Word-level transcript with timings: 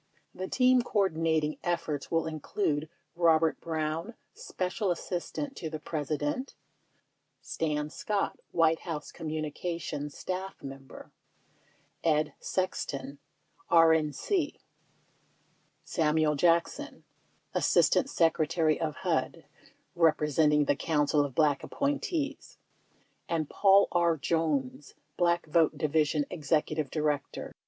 The 0.33 0.47
team 0.47 0.81
coordinating 0.81 1.57
ef 1.63 1.83
forts 1.83 2.09
will 2.09 2.25
include 2.25 2.89
Robert 3.15 3.61
Brown, 3.61 4.15
Special 4.33 4.89
Assistant 4.89 5.55
to 5.57 5.69
the 5.69 5.77
Pres 5.79 6.09
ident; 6.09 6.55
Stan 7.43 7.91
Scott, 7.91 8.39
White 8.51 8.79
House 8.79 9.11
Communications 9.11 10.17
Staff 10.17 10.63
Mem 10.63 10.87
ber; 10.87 11.11
Ed 12.03 12.33
Sexton, 12.39 13.19
RAC; 13.69 14.15
Samuel 15.83 16.33
Jackson, 16.33 17.03
Assistant 17.53 18.09
Secretary 18.09 18.81
of 18.81 18.95
HUD 19.03 19.45
(representing 19.95 20.65
the 20.65 20.75
Council 20.75 21.23
of 21.23 21.35
Black 21.35 21.61
appointees); 21.63 22.57
and 23.29 23.47
Paul 23.51 23.87
R. 23.91 24.17
Jones, 24.17 24.95
Black 25.15 25.45
Vote 25.45 25.77
Division 25.77 26.25
Executive 26.31 26.89
Director. 26.89 27.53